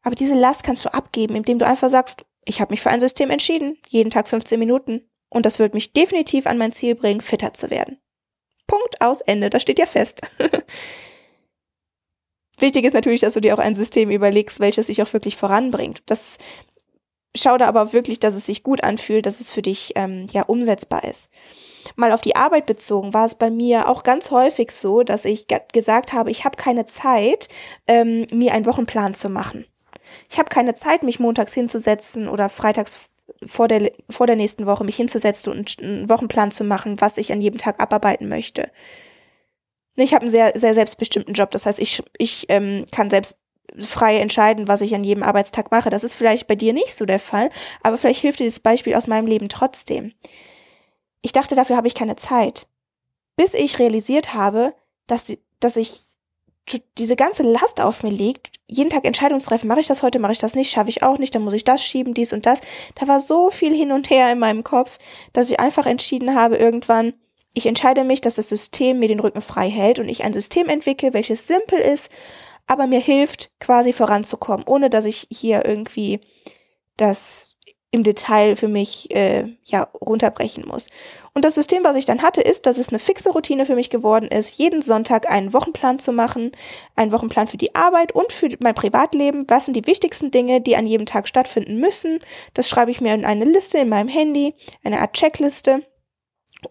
Aber 0.03 0.15
diese 0.15 0.35
Last 0.35 0.63
kannst 0.63 0.85
du 0.85 0.93
abgeben, 0.93 1.35
indem 1.35 1.59
du 1.59 1.65
einfach 1.65 1.89
sagst, 1.89 2.25
ich 2.45 2.61
habe 2.61 2.71
mich 2.71 2.81
für 2.81 2.89
ein 2.89 2.99
System 2.99 3.29
entschieden, 3.29 3.77
jeden 3.87 4.09
Tag 4.09 4.27
15 4.27 4.59
Minuten. 4.59 5.09
Und 5.29 5.45
das 5.45 5.59
wird 5.59 5.73
mich 5.73 5.93
definitiv 5.93 6.45
an 6.45 6.57
mein 6.57 6.71
Ziel 6.71 6.95
bringen, 6.95 7.21
fitter 7.21 7.53
zu 7.53 7.69
werden. 7.71 7.97
Punkt 8.67 9.01
aus 9.01 9.21
Ende, 9.21 9.49
das 9.49 9.61
steht 9.61 9.79
ja 9.79 9.85
fest. 9.85 10.21
Wichtig 12.59 12.85
ist 12.85 12.93
natürlich, 12.93 13.21
dass 13.21 13.33
du 13.33 13.41
dir 13.41 13.55
auch 13.55 13.59
ein 13.59 13.75
System 13.75 14.11
überlegst, 14.11 14.59
welches 14.59 14.87
sich 14.87 15.01
auch 15.01 15.11
wirklich 15.11 15.35
voranbringt. 15.35 16.03
Das 16.05 16.37
schau 17.35 17.57
da 17.57 17.67
aber 17.67 17.93
wirklich, 17.93 18.19
dass 18.19 18.35
es 18.35 18.45
sich 18.45 18.63
gut 18.63 18.83
anfühlt, 18.83 19.25
dass 19.25 19.39
es 19.39 19.51
für 19.51 19.61
dich 19.61 19.93
ähm, 19.95 20.27
ja 20.31 20.43
umsetzbar 20.43 21.03
ist. 21.03 21.31
Mal 21.95 22.11
auf 22.11 22.21
die 22.21 22.35
Arbeit 22.35 22.65
bezogen 22.65 23.13
war 23.13 23.25
es 23.25 23.35
bei 23.35 23.49
mir 23.49 23.89
auch 23.89 24.03
ganz 24.03 24.31
häufig 24.31 24.71
so, 24.71 25.03
dass 25.03 25.25
ich 25.25 25.47
gesagt 25.73 26.13
habe, 26.13 26.31
ich 26.31 26.45
habe 26.45 26.55
keine 26.55 26.85
Zeit, 26.85 27.49
ähm, 27.87 28.27
mir 28.31 28.53
einen 28.53 28.65
Wochenplan 28.65 29.15
zu 29.15 29.29
machen. 29.29 29.65
Ich 30.29 30.39
habe 30.39 30.49
keine 30.49 30.73
Zeit, 30.73 31.03
mich 31.03 31.19
montags 31.19 31.53
hinzusetzen 31.53 32.27
oder 32.27 32.49
freitags 32.49 33.09
vor 33.45 33.67
der, 33.67 33.91
vor 34.09 34.27
der 34.27 34.35
nächsten 34.35 34.65
Woche 34.65 34.83
mich 34.83 34.95
hinzusetzen 34.95 35.53
und 35.53 35.77
einen 35.81 36.09
Wochenplan 36.09 36.51
zu 36.51 36.63
machen, 36.63 36.99
was 37.01 37.17
ich 37.17 37.31
an 37.31 37.41
jedem 37.41 37.57
Tag 37.57 37.79
abarbeiten 37.81 38.27
möchte. 38.27 38.69
Ich 39.95 40.13
habe 40.13 40.23
einen 40.23 40.31
sehr, 40.31 40.51
sehr 40.55 40.73
selbstbestimmten 40.73 41.33
Job. 41.33 41.51
Das 41.51 41.65
heißt, 41.65 41.79
ich, 41.79 42.01
ich 42.17 42.45
ähm, 42.49 42.85
kann 42.91 43.09
selbst 43.09 43.37
frei 43.79 44.19
entscheiden, 44.19 44.67
was 44.67 44.81
ich 44.81 44.93
an 44.95 45.03
jedem 45.03 45.23
Arbeitstag 45.23 45.71
mache. 45.71 45.89
Das 45.89 46.03
ist 46.03 46.15
vielleicht 46.15 46.47
bei 46.47 46.55
dir 46.55 46.73
nicht 46.73 46.95
so 46.95 47.05
der 47.05 47.19
Fall, 47.19 47.49
aber 47.81 47.97
vielleicht 47.97 48.21
hilft 48.21 48.39
dir 48.39 48.43
dieses 48.43 48.59
Beispiel 48.59 48.95
aus 48.95 49.07
meinem 49.07 49.27
Leben 49.27 49.49
trotzdem. 49.49 50.13
Ich 51.21 51.31
dachte, 51.31 51.55
dafür 51.55 51.77
habe 51.77 51.87
ich 51.87 51.95
keine 51.95 52.15
Zeit. 52.15 52.67
Bis 53.35 53.53
ich 53.53 53.79
realisiert 53.79 54.33
habe, 54.33 54.73
dass, 55.07 55.31
dass 55.59 55.75
ich 55.75 56.05
diese 56.97 57.15
ganze 57.15 57.43
Last 57.43 57.81
auf 57.81 58.03
mir 58.03 58.11
liegt, 58.11 58.51
jeden 58.67 58.89
Tag 58.89 59.03
treffen, 59.11 59.67
mache 59.67 59.81
ich 59.81 59.87
das 59.87 60.01
heute, 60.01 60.19
mache 60.19 60.31
ich 60.31 60.37
das 60.37 60.55
nicht, 60.55 60.71
schaffe 60.71 60.89
ich 60.89 61.03
auch 61.03 61.17
nicht, 61.17 61.35
dann 61.35 61.43
muss 61.43 61.53
ich 61.53 61.65
das 61.65 61.83
schieben, 61.83 62.13
dies 62.13 62.33
und 62.33 62.45
das. 62.45 62.61
Da 62.95 63.07
war 63.07 63.19
so 63.19 63.49
viel 63.49 63.75
hin 63.75 63.91
und 63.91 64.09
her 64.09 64.31
in 64.31 64.39
meinem 64.39 64.63
Kopf, 64.63 64.97
dass 65.33 65.51
ich 65.51 65.59
einfach 65.59 65.85
entschieden 65.85 66.35
habe, 66.35 66.55
irgendwann, 66.55 67.13
ich 67.53 67.65
entscheide 67.65 68.03
mich, 68.03 68.21
dass 68.21 68.35
das 68.35 68.49
System 68.49 68.99
mir 68.99 69.07
den 69.07 69.19
Rücken 69.19 69.41
frei 69.41 69.69
hält 69.69 69.99
und 69.99 70.09
ich 70.09 70.23
ein 70.23 70.33
System 70.33 70.69
entwickle, 70.69 71.13
welches 71.13 71.47
simpel 71.47 71.79
ist, 71.79 72.11
aber 72.65 72.87
mir 72.87 72.99
hilft, 72.99 73.51
quasi 73.59 73.93
voranzukommen, 73.93 74.65
ohne 74.65 74.89
dass 74.89 75.05
ich 75.05 75.27
hier 75.29 75.65
irgendwie 75.65 76.21
das 76.97 77.52
im 77.93 78.03
Detail 78.03 78.55
für 78.55 78.67
mich 78.67 79.13
äh, 79.15 79.45
ja 79.65 79.87
runterbrechen 80.01 80.65
muss. 80.67 80.89
Und 81.35 81.45
das 81.45 81.53
System, 81.53 81.83
was 81.83 81.95
ich 81.95 82.05
dann 82.05 82.23
hatte, 82.23 82.41
ist, 82.41 82.65
dass 82.65 82.79
es 82.79 82.89
eine 82.89 82.97
fixe 82.97 83.29
Routine 83.29 83.67
für 83.67 83.75
mich 83.75 83.91
geworden 83.91 84.27
ist, 84.27 84.57
jeden 84.57 84.81
Sonntag 84.81 85.29
einen 85.29 85.53
Wochenplan 85.53 85.99
zu 85.99 86.11
machen, 86.11 86.51
einen 86.95 87.11
Wochenplan 87.11 87.47
für 87.47 87.57
die 87.57 87.75
Arbeit 87.75 88.11
und 88.11 88.33
für 88.33 88.49
mein 88.59 88.73
Privatleben. 88.73 89.45
Was 89.47 89.65
sind 89.65 89.75
die 89.75 89.85
wichtigsten 89.85 90.31
Dinge, 90.31 90.59
die 90.59 90.75
an 90.75 90.87
jedem 90.87 91.05
Tag 91.05 91.27
stattfinden 91.27 91.79
müssen? 91.79 92.19
Das 92.55 92.67
schreibe 92.67 92.89
ich 92.89 92.99
mir 92.99 93.13
in 93.13 93.25
eine 93.25 93.45
Liste 93.45 93.77
in 93.77 93.89
meinem 93.89 94.07
Handy, 94.09 94.55
eine 94.83 94.99
Art 94.99 95.13
Checkliste. 95.13 95.83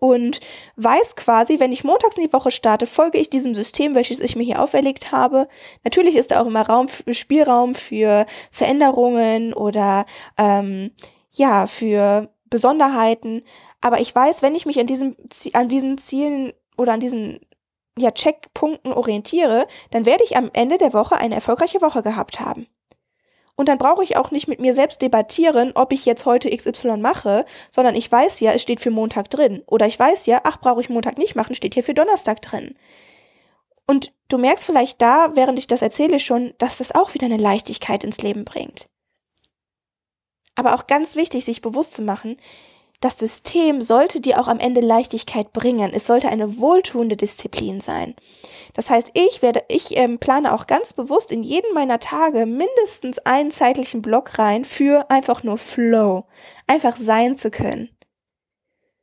Und 0.00 0.40
weiß 0.76 1.16
quasi, 1.16 1.60
wenn 1.60 1.72
ich 1.72 1.84
montags 1.84 2.16
in 2.16 2.24
die 2.26 2.32
Woche 2.32 2.50
starte, 2.50 2.86
folge 2.86 3.18
ich 3.18 3.30
diesem 3.30 3.54
System, 3.54 3.94
welches 3.94 4.20
ich 4.20 4.36
mir 4.36 4.44
hier 4.44 4.62
auferlegt 4.62 5.12
habe. 5.12 5.48
Natürlich 5.84 6.16
ist 6.16 6.30
da 6.30 6.40
auch 6.40 6.46
immer 6.46 6.66
Raum, 6.66 6.88
Spielraum 7.10 7.74
für 7.74 8.26
Veränderungen 8.50 9.54
oder 9.54 10.06
ähm, 10.38 10.92
ja 11.30 11.66
für 11.66 12.30
Besonderheiten. 12.50 13.42
Aber 13.80 14.00
ich 14.00 14.14
weiß, 14.14 14.42
wenn 14.42 14.54
ich 14.54 14.66
mich 14.66 14.78
an 14.78 14.86
diesem 14.86 15.16
an 15.54 15.68
diesen 15.68 15.98
Zielen 15.98 16.52
oder 16.76 16.92
an 16.92 17.00
diesen 17.00 17.40
ja, 17.98 18.10
Checkpunkten 18.10 18.92
orientiere, 18.92 19.66
dann 19.90 20.06
werde 20.06 20.24
ich 20.24 20.36
am 20.36 20.50
Ende 20.52 20.78
der 20.78 20.92
Woche 20.92 21.16
eine 21.16 21.34
erfolgreiche 21.34 21.82
Woche 21.82 22.02
gehabt 22.02 22.40
haben. 22.40 22.66
Und 23.54 23.68
dann 23.68 23.78
brauche 23.78 24.02
ich 24.02 24.16
auch 24.16 24.30
nicht 24.30 24.48
mit 24.48 24.60
mir 24.60 24.72
selbst 24.72 25.02
debattieren, 25.02 25.72
ob 25.74 25.92
ich 25.92 26.06
jetzt 26.06 26.24
heute 26.24 26.54
XY 26.54 26.96
mache, 26.96 27.44
sondern 27.70 27.94
ich 27.94 28.10
weiß 28.10 28.40
ja, 28.40 28.52
es 28.52 28.62
steht 28.62 28.80
für 28.80 28.90
Montag 28.90 29.28
drin. 29.30 29.62
Oder 29.66 29.86
ich 29.86 29.98
weiß 29.98 30.26
ja, 30.26 30.40
ach, 30.44 30.58
brauche 30.58 30.80
ich 30.80 30.88
Montag 30.88 31.18
nicht 31.18 31.36
machen, 31.36 31.54
steht 31.54 31.74
hier 31.74 31.84
für 31.84 31.94
Donnerstag 31.94 32.40
drin. 32.40 32.74
Und 33.86 34.12
du 34.28 34.38
merkst 34.38 34.64
vielleicht 34.64 35.02
da, 35.02 35.30
während 35.34 35.58
ich 35.58 35.66
das 35.66 35.82
erzähle 35.82 36.18
schon, 36.18 36.54
dass 36.58 36.78
das 36.78 36.94
auch 36.94 37.14
wieder 37.14 37.26
eine 37.26 37.36
Leichtigkeit 37.36 38.04
ins 38.04 38.22
Leben 38.22 38.44
bringt. 38.44 38.88
Aber 40.54 40.74
auch 40.74 40.86
ganz 40.86 41.16
wichtig, 41.16 41.44
sich 41.44 41.60
bewusst 41.60 41.94
zu 41.94 42.02
machen, 42.02 42.36
das 43.02 43.18
System 43.18 43.82
sollte 43.82 44.20
dir 44.20 44.40
auch 44.40 44.46
am 44.46 44.60
Ende 44.60 44.80
Leichtigkeit 44.80 45.52
bringen. 45.52 45.92
Es 45.92 46.06
sollte 46.06 46.28
eine 46.28 46.58
wohltuende 46.58 47.16
Disziplin 47.16 47.80
sein. 47.80 48.14
Das 48.74 48.90
heißt, 48.90 49.10
ich 49.14 49.42
werde, 49.42 49.64
ich 49.66 49.96
ähm, 49.96 50.20
plane 50.20 50.54
auch 50.54 50.68
ganz 50.68 50.92
bewusst 50.92 51.32
in 51.32 51.42
jeden 51.42 51.74
meiner 51.74 51.98
Tage 51.98 52.46
mindestens 52.46 53.18
einen 53.18 53.50
zeitlichen 53.50 54.02
Block 54.02 54.38
rein 54.38 54.64
für 54.64 55.10
einfach 55.10 55.42
nur 55.42 55.58
Flow, 55.58 56.26
einfach 56.68 56.96
sein 56.96 57.36
zu 57.36 57.50
können. 57.50 57.90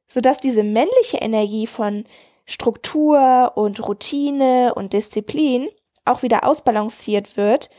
Sodass 0.07 0.39
diese 0.39 0.63
männliche 0.63 1.17
Energie 1.17 1.67
von 1.67 2.05
Struktur 2.45 3.51
und 3.55 3.85
Routine 3.85 4.73
und 4.75 4.93
Disziplin 4.93 5.67
auch 6.05 6.23
wieder 6.23 6.47
ausbalanciert 6.47 7.35
wird 7.35 7.69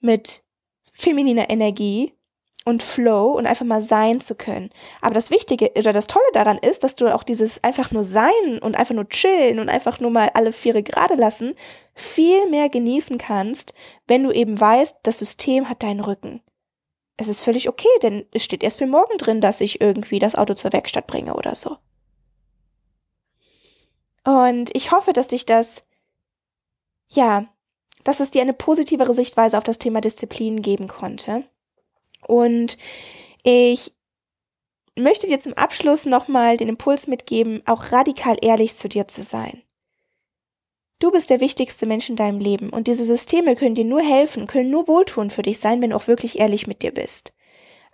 mit 0.00 0.42
femininer 0.94 1.50
Energie, 1.50 2.14
und 2.64 2.82
Flow 2.82 3.32
und 3.32 3.46
einfach 3.46 3.66
mal 3.66 3.82
sein 3.82 4.20
zu 4.20 4.34
können. 4.34 4.70
Aber 5.02 5.14
das 5.14 5.30
Wichtige 5.30 5.70
oder 5.78 5.92
das 5.92 6.06
Tolle 6.06 6.24
daran 6.32 6.58
ist, 6.58 6.82
dass 6.82 6.94
du 6.94 7.14
auch 7.14 7.22
dieses 7.22 7.62
einfach 7.62 7.90
nur 7.90 8.04
sein 8.04 8.58
und 8.62 8.76
einfach 8.76 8.94
nur 8.94 9.08
chillen 9.08 9.58
und 9.58 9.68
einfach 9.68 10.00
nur 10.00 10.10
mal 10.10 10.30
alle 10.34 10.52
Viere 10.52 10.82
gerade 10.82 11.14
lassen 11.14 11.54
viel 11.94 12.48
mehr 12.50 12.68
genießen 12.68 13.18
kannst, 13.18 13.74
wenn 14.06 14.24
du 14.24 14.32
eben 14.32 14.60
weißt, 14.60 14.98
das 15.04 15.18
System 15.18 15.68
hat 15.68 15.82
deinen 15.82 16.00
Rücken. 16.00 16.40
Es 17.16 17.28
ist 17.28 17.40
völlig 17.40 17.68
okay, 17.68 17.88
denn 18.02 18.26
es 18.32 18.42
steht 18.42 18.64
erst 18.64 18.78
für 18.78 18.86
morgen 18.86 19.18
drin, 19.18 19.40
dass 19.40 19.60
ich 19.60 19.80
irgendwie 19.80 20.18
das 20.18 20.34
Auto 20.34 20.54
zur 20.54 20.72
Werkstatt 20.72 21.06
bringe 21.06 21.34
oder 21.34 21.54
so. 21.54 21.76
Und 24.24 24.74
ich 24.74 24.90
hoffe, 24.90 25.12
dass 25.12 25.28
dich 25.28 25.46
das, 25.46 25.84
ja, 27.08 27.46
dass 28.02 28.20
es 28.20 28.30
dir 28.30 28.42
eine 28.42 28.54
positivere 28.54 29.14
Sichtweise 29.14 29.56
auf 29.56 29.64
das 29.64 29.78
Thema 29.78 30.00
Disziplin 30.00 30.62
geben 30.62 30.88
konnte. 30.88 31.44
Und 32.26 32.78
ich 33.42 33.92
möchte 34.96 35.26
dir 35.26 35.40
zum 35.40 35.54
Abschluss 35.54 36.06
nochmal 36.06 36.56
den 36.56 36.68
Impuls 36.68 37.06
mitgeben, 37.06 37.62
auch 37.66 37.92
radikal 37.92 38.36
ehrlich 38.42 38.74
zu 38.76 38.88
dir 38.88 39.08
zu 39.08 39.22
sein. 39.22 39.62
Du 41.00 41.10
bist 41.10 41.28
der 41.28 41.40
wichtigste 41.40 41.86
Mensch 41.86 42.08
in 42.08 42.16
deinem 42.16 42.38
Leben 42.38 42.70
und 42.70 42.86
diese 42.86 43.04
Systeme 43.04 43.56
können 43.56 43.74
dir 43.74 43.84
nur 43.84 44.00
helfen, 44.00 44.46
können 44.46 44.70
nur 44.70 44.88
wohltun 44.88 45.30
für 45.30 45.42
dich 45.42 45.58
sein, 45.58 45.82
wenn 45.82 45.90
du 45.90 45.96
auch 45.96 46.06
wirklich 46.06 46.38
ehrlich 46.38 46.66
mit 46.66 46.82
dir 46.82 46.92
bist. 46.92 47.34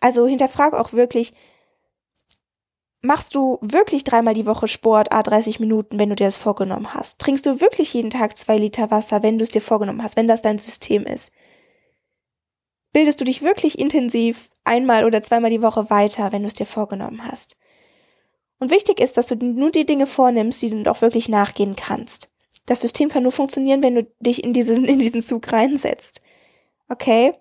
Also 0.00 0.26
hinterfrag 0.26 0.74
auch 0.74 0.92
wirklich, 0.92 1.32
machst 3.02 3.34
du 3.34 3.58
wirklich 3.62 4.04
dreimal 4.04 4.34
die 4.34 4.46
Woche 4.46 4.68
Sport, 4.68 5.12
a 5.12 5.22
30 5.22 5.60
Minuten, 5.60 5.98
wenn 5.98 6.10
du 6.10 6.14
dir 6.14 6.26
das 6.26 6.36
vorgenommen 6.36 6.94
hast? 6.94 7.18
Trinkst 7.18 7.46
du 7.46 7.60
wirklich 7.60 7.92
jeden 7.94 8.10
Tag 8.10 8.36
zwei 8.36 8.58
Liter 8.58 8.90
Wasser, 8.90 9.22
wenn 9.22 9.38
du 9.38 9.44
es 9.44 9.50
dir 9.50 9.62
vorgenommen 9.62 10.02
hast, 10.02 10.16
wenn 10.16 10.28
das 10.28 10.42
dein 10.42 10.58
System 10.58 11.04
ist? 11.04 11.32
Bildest 12.92 13.20
du 13.20 13.24
dich 13.24 13.42
wirklich 13.42 13.78
intensiv 13.78 14.50
einmal 14.64 15.04
oder 15.04 15.22
zweimal 15.22 15.50
die 15.50 15.62
Woche 15.62 15.90
weiter, 15.90 16.32
wenn 16.32 16.42
du 16.42 16.48
es 16.48 16.54
dir 16.54 16.66
vorgenommen 16.66 17.24
hast. 17.24 17.56
Und 18.58 18.70
wichtig 18.70 19.00
ist, 19.00 19.16
dass 19.16 19.26
du 19.26 19.36
nur 19.36 19.70
die 19.70 19.86
Dinge 19.86 20.06
vornimmst, 20.06 20.60
die 20.60 20.70
du 20.70 20.90
auch 20.90 21.00
wirklich 21.00 21.28
nachgehen 21.28 21.76
kannst. 21.76 22.30
Das 22.66 22.82
System 22.82 23.08
kann 23.08 23.22
nur 23.22 23.32
funktionieren, 23.32 23.82
wenn 23.82 23.94
du 23.94 24.04
dich 24.20 24.44
in 24.44 24.52
diesen, 24.52 24.84
in 24.84 24.98
diesen 24.98 25.22
Zug 25.22 25.50
reinsetzt. 25.52 26.20
Okay? 26.88 27.34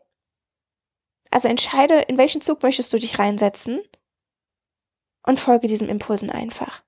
Also 1.29 1.48
entscheide, 1.48 2.00
in 2.08 2.18
welchen 2.18 2.41
Zug 2.41 2.63
möchtest 2.63 2.94
du 2.94 2.98
dich 2.98 3.20
reinsetzen 3.20 3.82
und 5.24 5.39
folge 5.39 5.68
diesen 5.68 5.89
Impulsen 5.89 6.29
einfach. 6.29 6.84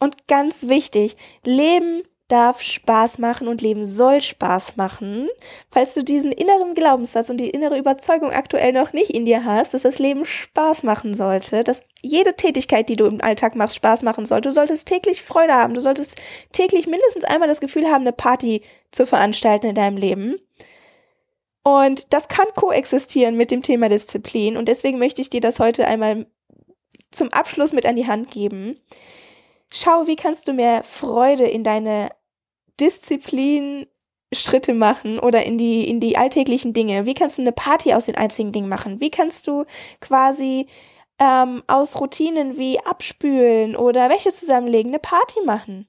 Und 0.00 0.26
ganz 0.26 0.68
wichtig, 0.68 1.16
Leben 1.44 2.02
darf 2.28 2.62
Spaß 2.62 3.18
machen 3.18 3.48
und 3.48 3.60
Leben 3.60 3.84
soll 3.84 4.22
Spaß 4.22 4.76
machen. 4.76 5.28
Falls 5.70 5.94
du 5.94 6.02
diesen 6.02 6.32
inneren 6.32 6.74
Glaubenssatz 6.74 7.28
und 7.28 7.36
die 7.36 7.50
innere 7.50 7.78
Überzeugung 7.78 8.30
aktuell 8.30 8.72
noch 8.72 8.92
nicht 8.94 9.10
in 9.10 9.26
dir 9.26 9.44
hast, 9.44 9.74
dass 9.74 9.82
das 9.82 9.98
Leben 9.98 10.24
Spaß 10.24 10.84
machen 10.84 11.12
sollte, 11.12 11.64
dass 11.64 11.82
jede 12.00 12.34
Tätigkeit, 12.34 12.88
die 12.88 12.96
du 12.96 13.04
im 13.04 13.20
Alltag 13.20 13.56
machst, 13.56 13.76
Spaß 13.76 14.02
machen 14.02 14.24
sollte, 14.24 14.48
du 14.48 14.54
solltest 14.54 14.88
täglich 14.88 15.22
Freude 15.22 15.52
haben, 15.52 15.74
du 15.74 15.82
solltest 15.82 16.20
täglich 16.52 16.86
mindestens 16.86 17.24
einmal 17.24 17.48
das 17.48 17.60
Gefühl 17.60 17.86
haben, 17.88 18.02
eine 18.02 18.12
Party 18.12 18.62
zu 18.90 19.04
veranstalten 19.04 19.66
in 19.66 19.74
deinem 19.74 19.98
Leben. 19.98 20.36
Und 21.62 22.12
das 22.12 22.28
kann 22.28 22.46
koexistieren 22.54 23.36
mit 23.36 23.50
dem 23.50 23.62
Thema 23.62 23.88
Disziplin 23.88 24.56
und 24.56 24.68
deswegen 24.68 24.98
möchte 24.98 25.22
ich 25.22 25.30
dir 25.30 25.40
das 25.40 25.60
heute 25.60 25.86
einmal 25.86 26.26
zum 27.10 27.32
Abschluss 27.32 27.72
mit 27.72 27.86
an 27.86 27.96
die 27.96 28.06
Hand 28.06 28.30
geben. 28.30 28.78
Schau, 29.76 30.06
wie 30.06 30.14
kannst 30.14 30.46
du 30.46 30.52
mehr 30.52 30.84
Freude 30.84 31.48
in 31.48 31.64
deine 31.64 32.10
Disziplin 32.78 33.88
Schritte 34.32 34.72
machen 34.72 35.18
oder 35.18 35.42
in 35.42 35.58
die, 35.58 35.88
in 35.88 35.98
die 35.98 36.16
alltäglichen 36.16 36.72
Dinge? 36.72 37.06
Wie 37.06 37.14
kannst 37.14 37.38
du 37.38 37.42
eine 37.42 37.50
Party 37.50 37.92
aus 37.92 38.06
den 38.06 38.16
einzigen 38.16 38.52
Dingen 38.52 38.68
machen? 38.68 39.00
Wie 39.00 39.10
kannst 39.10 39.48
du 39.48 39.64
quasi 40.00 40.68
ähm, 41.18 41.64
aus 41.66 42.00
Routinen 42.00 42.56
wie 42.56 42.78
Abspülen 42.84 43.74
oder 43.74 44.10
Wäsche 44.10 44.30
zusammenlegen 44.30 44.92
eine 44.92 45.00
Party 45.00 45.40
machen? 45.44 45.88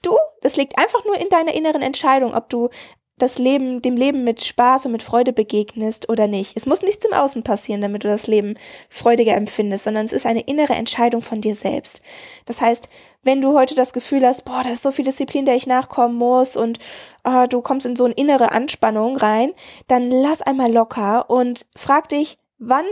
Du, 0.00 0.16
das 0.40 0.56
liegt 0.56 0.78
einfach 0.78 1.04
nur 1.04 1.18
in 1.20 1.28
deiner 1.28 1.52
inneren 1.52 1.82
Entscheidung, 1.82 2.34
ob 2.34 2.48
du 2.48 2.70
das 3.18 3.38
Leben, 3.38 3.82
dem 3.82 3.96
Leben 3.96 4.24
mit 4.24 4.42
Spaß 4.42 4.86
und 4.86 4.92
mit 4.92 5.02
Freude 5.02 5.32
begegnest 5.32 6.08
oder 6.08 6.26
nicht. 6.26 6.56
Es 6.56 6.66
muss 6.66 6.82
nichts 6.82 7.04
im 7.04 7.12
Außen 7.12 7.42
passieren, 7.42 7.80
damit 7.80 8.04
du 8.04 8.08
das 8.08 8.26
Leben 8.26 8.54
freudiger 8.88 9.34
empfindest, 9.34 9.84
sondern 9.84 10.04
es 10.04 10.12
ist 10.12 10.26
eine 10.26 10.40
innere 10.40 10.72
Entscheidung 10.72 11.22
von 11.22 11.40
dir 11.40 11.54
selbst. 11.54 12.02
Das 12.46 12.60
heißt, 12.60 12.88
wenn 13.22 13.40
du 13.40 13.56
heute 13.56 13.74
das 13.74 13.92
Gefühl 13.92 14.26
hast, 14.26 14.44
boah, 14.44 14.62
da 14.64 14.70
ist 14.70 14.82
so 14.82 14.90
viel 14.90 15.04
Disziplin, 15.04 15.46
der 15.46 15.54
ich 15.54 15.66
nachkommen 15.66 16.16
muss 16.16 16.56
und 16.56 16.78
oh, 17.24 17.44
du 17.48 17.60
kommst 17.60 17.86
in 17.86 17.96
so 17.96 18.04
eine 18.04 18.14
innere 18.14 18.50
Anspannung 18.50 19.16
rein, 19.16 19.52
dann 19.86 20.10
lass 20.10 20.42
einmal 20.42 20.72
locker 20.72 21.30
und 21.30 21.66
frag 21.76 22.08
dich, 22.08 22.38
wann 22.58 22.86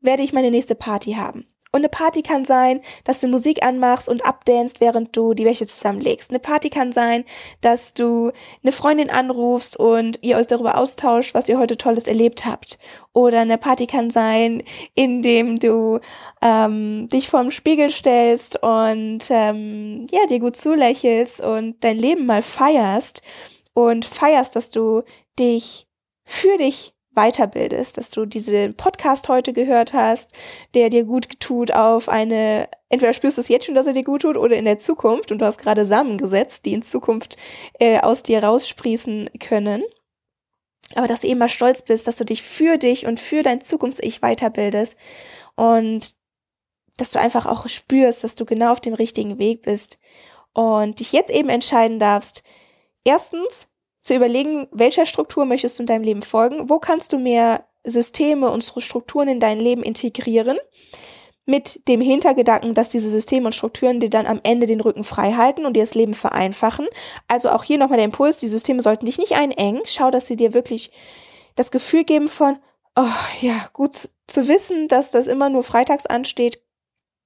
werde 0.00 0.22
ich 0.22 0.32
meine 0.32 0.50
nächste 0.50 0.74
Party 0.74 1.14
haben? 1.14 1.46
Und 1.74 1.80
eine 1.80 1.88
Party 1.88 2.20
kann 2.22 2.44
sein, 2.44 2.82
dass 3.04 3.20
du 3.20 3.28
Musik 3.28 3.64
anmachst 3.64 4.06
und 4.06 4.26
abdanst, 4.26 4.82
während 4.82 5.16
du 5.16 5.32
die 5.32 5.46
Wäsche 5.46 5.66
zusammenlegst. 5.66 6.28
Eine 6.28 6.38
Party 6.38 6.68
kann 6.68 6.92
sein, 6.92 7.24
dass 7.62 7.94
du 7.94 8.30
eine 8.62 8.72
Freundin 8.72 9.08
anrufst 9.08 9.78
und 9.78 10.18
ihr 10.22 10.36
euch 10.36 10.46
darüber 10.46 10.76
austauscht, 10.76 11.32
was 11.32 11.48
ihr 11.48 11.58
heute 11.58 11.78
Tolles 11.78 12.04
erlebt 12.04 12.44
habt. 12.44 12.78
Oder 13.14 13.40
eine 13.40 13.56
Party 13.56 13.86
kann 13.86 14.10
sein, 14.10 14.62
indem 14.94 15.56
du 15.56 16.00
ähm, 16.42 17.08
dich 17.08 17.30
vorm 17.30 17.50
Spiegel 17.50 17.90
stellst 17.90 18.62
und 18.62 19.30
ähm, 19.30 20.06
ja, 20.10 20.26
dir 20.26 20.40
gut 20.40 20.56
zulächelst 20.56 21.40
und 21.40 21.82
dein 21.82 21.96
Leben 21.96 22.26
mal 22.26 22.42
feierst 22.42 23.22
und 23.72 24.04
feierst, 24.04 24.56
dass 24.56 24.68
du 24.70 25.04
dich 25.38 25.86
für 26.24 26.58
dich 26.58 26.92
weiterbildest, 27.14 27.98
dass 27.98 28.10
du 28.10 28.24
diesen 28.24 28.74
Podcast 28.74 29.28
heute 29.28 29.52
gehört 29.52 29.92
hast, 29.92 30.32
der 30.74 30.90
dir 30.90 31.04
gut 31.04 31.40
tut 31.40 31.72
auf 31.72 32.08
eine, 32.08 32.68
entweder 32.88 33.12
spürst 33.12 33.38
du 33.38 33.40
es 33.40 33.48
jetzt 33.48 33.66
schon, 33.66 33.74
dass 33.74 33.86
er 33.86 33.92
dir 33.92 34.04
gut 34.04 34.22
tut 34.22 34.36
oder 34.36 34.56
in 34.56 34.64
der 34.64 34.78
Zukunft 34.78 35.30
und 35.30 35.38
du 35.38 35.46
hast 35.46 35.58
gerade 35.58 35.84
Samen 35.84 36.18
gesetzt, 36.18 36.64
die 36.64 36.72
in 36.72 36.82
Zukunft 36.82 37.36
äh, 37.78 38.00
aus 38.00 38.22
dir 38.22 38.42
raussprießen 38.42 39.30
können. 39.40 39.82
Aber 40.94 41.06
dass 41.06 41.20
du 41.20 41.28
eben 41.28 41.38
mal 41.38 41.48
stolz 41.48 41.82
bist, 41.82 42.06
dass 42.06 42.16
du 42.16 42.24
dich 42.24 42.42
für 42.42 42.76
dich 42.76 43.06
und 43.06 43.20
für 43.20 43.42
dein 43.42 43.60
Zukunfts-Ich 43.60 44.20
weiterbildest 44.20 44.96
und 45.56 46.14
dass 46.96 47.10
du 47.10 47.18
einfach 47.18 47.46
auch 47.46 47.68
spürst, 47.68 48.24
dass 48.24 48.34
du 48.34 48.44
genau 48.44 48.72
auf 48.72 48.80
dem 48.80 48.94
richtigen 48.94 49.38
Weg 49.38 49.62
bist 49.62 49.98
und 50.52 51.00
dich 51.00 51.12
jetzt 51.12 51.30
eben 51.30 51.48
entscheiden 51.48 51.98
darfst, 51.98 52.42
erstens, 53.04 53.68
zu 54.02 54.14
überlegen, 54.14 54.68
welcher 54.72 55.06
Struktur 55.06 55.44
möchtest 55.44 55.78
du 55.78 55.84
in 55.84 55.86
deinem 55.86 56.02
Leben 56.02 56.22
folgen, 56.22 56.68
wo 56.68 56.78
kannst 56.78 57.12
du 57.12 57.18
mehr 57.18 57.64
Systeme 57.84 58.50
und 58.50 58.64
Strukturen 58.64 59.28
in 59.28 59.40
dein 59.40 59.58
Leben 59.58 59.82
integrieren, 59.82 60.58
mit 61.44 61.88
dem 61.88 62.00
Hintergedanken, 62.00 62.74
dass 62.74 62.90
diese 62.90 63.10
Systeme 63.10 63.46
und 63.46 63.54
Strukturen 63.54 63.98
dir 63.98 64.10
dann 64.10 64.26
am 64.26 64.40
Ende 64.44 64.66
den 64.66 64.80
Rücken 64.80 65.02
frei 65.02 65.32
halten 65.32 65.66
und 65.66 65.74
dir 65.74 65.82
das 65.82 65.94
Leben 65.94 66.14
vereinfachen. 66.14 66.86
Also 67.26 67.50
auch 67.50 67.64
hier 67.64 67.78
nochmal 67.78 67.96
der 67.96 68.04
Impuls, 68.04 68.36
die 68.36 68.46
Systeme 68.46 68.80
sollten 68.80 69.06
dich 69.06 69.18
nicht 69.18 69.32
einengen. 69.32 69.82
Schau, 69.84 70.12
dass 70.12 70.26
sie 70.28 70.36
dir 70.36 70.54
wirklich 70.54 70.92
das 71.56 71.72
Gefühl 71.72 72.04
geben 72.04 72.28
von, 72.28 72.58
oh 72.94 73.06
ja, 73.40 73.68
gut 73.72 74.08
zu 74.28 74.46
wissen, 74.46 74.86
dass 74.86 75.10
das 75.10 75.26
immer 75.26 75.50
nur 75.50 75.64
freitags 75.64 76.06
ansteht, 76.06 76.61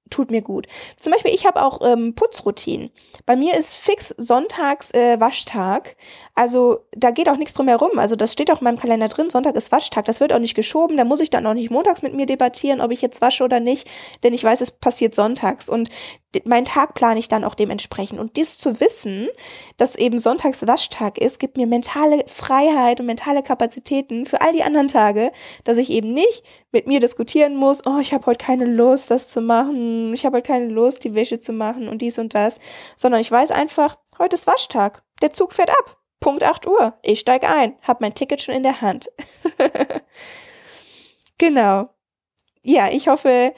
tut 0.09 0.31
mir 0.31 0.41
gut. 0.41 0.67
Zum 0.97 1.13
Beispiel, 1.13 1.33
ich 1.33 1.45
habe 1.45 1.63
auch 1.63 1.81
ähm, 1.83 2.15
Putzroutinen. 2.15 2.89
Bei 3.25 3.35
mir 3.35 3.55
ist 3.55 3.75
fix 3.75 4.13
sonntags 4.17 4.91
äh, 4.91 5.19
Waschtag. 5.19 5.95
Also 6.35 6.79
da 6.91 7.11
geht 7.11 7.29
auch 7.29 7.37
nichts 7.37 7.53
drum 7.53 7.67
herum. 7.67 7.97
Also 7.97 8.15
das 8.15 8.33
steht 8.33 8.51
auch 8.51 8.61
in 8.61 8.65
meinem 8.65 8.79
Kalender 8.79 9.07
drin. 9.07 9.29
Sonntag 9.29 9.55
ist 9.55 9.71
Waschtag. 9.71 10.05
Das 10.05 10.19
wird 10.19 10.33
auch 10.33 10.39
nicht 10.39 10.55
geschoben. 10.55 10.97
Da 10.97 11.03
muss 11.03 11.21
ich 11.21 11.29
dann 11.29 11.45
auch 11.45 11.53
nicht 11.53 11.71
montags 11.71 12.01
mit 12.01 12.13
mir 12.13 12.25
debattieren, 12.25 12.81
ob 12.81 12.91
ich 12.91 13.01
jetzt 13.01 13.21
wasche 13.21 13.43
oder 13.43 13.59
nicht. 13.59 13.89
Denn 14.23 14.33
ich 14.33 14.43
weiß, 14.43 14.61
es 14.61 14.71
passiert 14.71 15.15
sonntags. 15.15 15.69
Und 15.69 15.89
meinen 16.45 16.65
Tag 16.65 16.93
plane 16.93 17.19
ich 17.19 17.27
dann 17.27 17.43
auch 17.43 17.55
dementsprechend. 17.55 18.19
Und 18.19 18.37
dies 18.37 18.57
zu 18.57 18.79
wissen, 18.79 19.29
dass 19.77 19.95
eben 19.95 20.19
sonntags 20.19 20.67
Waschtag 20.67 21.17
ist, 21.17 21.39
gibt 21.39 21.57
mir 21.57 21.67
mentale 21.67 22.23
Freiheit 22.27 22.99
und 22.99 23.05
mentale 23.05 23.43
Kapazitäten 23.43 24.25
für 24.25 24.41
all 24.41 24.53
die 24.53 24.63
anderen 24.63 24.87
Tage, 24.87 25.31
dass 25.63 25.77
ich 25.77 25.89
eben 25.89 26.13
nicht 26.13 26.43
mit 26.71 26.87
mir 26.87 26.99
diskutieren 26.99 27.55
muss, 27.55 27.85
oh, 27.85 27.99
ich 27.99 28.13
habe 28.13 28.25
heute 28.25 28.43
keine 28.43 28.65
Lust, 28.65 29.09
das 29.09 29.29
zu 29.29 29.41
machen, 29.41 30.13
ich 30.13 30.25
habe 30.25 30.37
heute 30.37 30.47
keine 30.47 30.67
Lust, 30.67 31.03
die 31.03 31.15
Wäsche 31.15 31.39
zu 31.39 31.53
machen 31.53 31.87
und 31.87 32.01
dies 32.01 32.19
und 32.19 32.35
das, 32.35 32.59
sondern 32.95 33.21
ich 33.21 33.31
weiß 33.31 33.51
einfach, 33.51 33.97
heute 34.19 34.35
ist 34.35 34.47
Waschtag, 34.47 35.03
der 35.21 35.33
Zug 35.33 35.53
fährt 35.53 35.69
ab, 35.69 35.97
Punkt 36.19 36.43
8 36.43 36.67
Uhr, 36.67 36.97
ich 37.03 37.19
steig 37.19 37.49
ein, 37.49 37.75
hab 37.81 38.01
mein 38.01 38.13
Ticket 38.13 38.41
schon 38.41 38.55
in 38.55 38.63
der 38.63 38.81
Hand. 38.81 39.09
genau. 41.37 41.89
Ja, 42.63 42.89
ich 42.89 43.07
hoffe, 43.07 43.53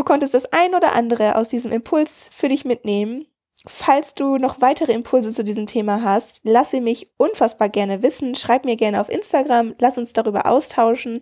du 0.00 0.04
konntest 0.04 0.32
das 0.32 0.50
ein 0.50 0.74
oder 0.74 0.94
andere 0.94 1.36
aus 1.36 1.50
diesem 1.50 1.72
Impuls 1.72 2.30
für 2.32 2.48
dich 2.48 2.64
mitnehmen 2.64 3.26
Falls 3.66 4.14
du 4.14 4.38
noch 4.38 4.62
weitere 4.62 4.92
Impulse 4.92 5.34
zu 5.34 5.44
diesem 5.44 5.66
Thema 5.66 6.02
hast, 6.02 6.40
lass 6.44 6.70
sie 6.70 6.80
mich 6.80 7.10
unfassbar 7.18 7.68
gerne 7.68 8.02
wissen. 8.02 8.34
Schreib 8.34 8.64
mir 8.64 8.76
gerne 8.76 9.02
auf 9.02 9.10
Instagram, 9.10 9.74
lass 9.78 9.98
uns 9.98 10.14
darüber 10.14 10.46
austauschen. 10.46 11.20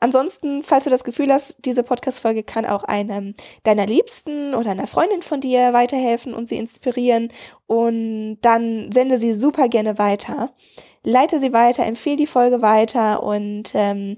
Ansonsten, 0.00 0.62
falls 0.62 0.84
du 0.84 0.90
das 0.90 1.04
Gefühl 1.04 1.30
hast, 1.30 1.58
diese 1.66 1.82
Podcast-Folge 1.82 2.42
kann 2.42 2.64
auch 2.64 2.84
einem 2.84 3.34
deiner 3.64 3.84
Liebsten 3.84 4.54
oder 4.54 4.70
einer 4.70 4.86
Freundin 4.86 5.20
von 5.20 5.42
dir 5.42 5.74
weiterhelfen 5.74 6.32
und 6.32 6.48
sie 6.48 6.56
inspirieren, 6.56 7.28
und 7.66 8.38
dann 8.40 8.90
sende 8.90 9.18
sie 9.18 9.34
super 9.34 9.68
gerne 9.68 9.98
weiter. 9.98 10.54
Leite 11.02 11.38
sie 11.38 11.52
weiter, 11.52 11.84
empfehle 11.84 12.16
die 12.16 12.26
Folge 12.26 12.62
weiter 12.62 13.22
und 13.22 13.72
ähm, 13.74 14.16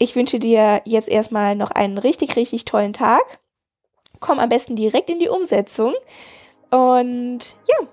ich 0.00 0.16
wünsche 0.16 0.38
dir 0.38 0.80
jetzt 0.86 1.08
erstmal 1.08 1.54
noch 1.54 1.70
einen 1.70 1.98
richtig, 1.98 2.34
richtig 2.34 2.64
tollen 2.64 2.94
Tag. 2.94 3.38
Komm 4.18 4.38
am 4.38 4.48
besten 4.48 4.74
direkt 4.74 5.10
in 5.10 5.18
die 5.18 5.28
Umsetzung. 5.28 5.92
Und 6.70 7.54
ja, 7.68 7.86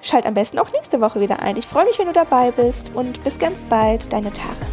schalt 0.00 0.24
am 0.24 0.34
besten 0.34 0.58
auch 0.58 0.72
nächste 0.72 1.00
Woche 1.00 1.20
wieder 1.20 1.40
ein. 1.40 1.56
Ich 1.56 1.66
freue 1.66 1.84
mich, 1.84 1.98
wenn 1.98 2.06
du 2.06 2.12
dabei 2.12 2.52
bist 2.52 2.92
und 2.94 3.24
bis 3.24 3.38
ganz 3.40 3.64
bald, 3.64 4.12
deine 4.12 4.32
Tare. 4.32 4.69